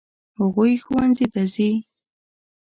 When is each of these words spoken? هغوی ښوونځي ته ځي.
هغوی 0.39 0.73
ښوونځي 0.83 1.25
ته 1.33 1.41
ځي. 1.53 1.71